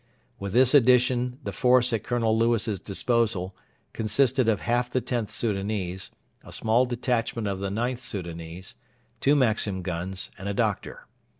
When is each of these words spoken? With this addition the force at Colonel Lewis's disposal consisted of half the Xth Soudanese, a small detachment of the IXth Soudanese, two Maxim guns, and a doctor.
With 0.39 0.53
this 0.53 0.73
addition 0.73 1.37
the 1.43 1.51
force 1.51 1.93
at 1.93 2.03
Colonel 2.03 2.35
Lewis's 2.35 2.79
disposal 2.79 3.55
consisted 3.93 4.49
of 4.49 4.61
half 4.61 4.89
the 4.89 4.99
Xth 4.99 5.29
Soudanese, 5.29 6.09
a 6.43 6.51
small 6.51 6.87
detachment 6.87 7.47
of 7.47 7.59
the 7.59 7.69
IXth 7.69 7.99
Soudanese, 7.99 8.73
two 9.19 9.35
Maxim 9.35 9.83
guns, 9.83 10.31
and 10.39 10.49
a 10.49 10.55
doctor. 10.55 11.05